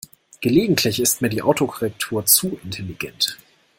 Gelegentlich 0.39 0.99
ist 0.99 1.21
mir 1.21 1.29
die 1.29 1.43
Autokorrektur 1.43 2.25
zu 2.25 2.57
intelligent. 2.63 3.37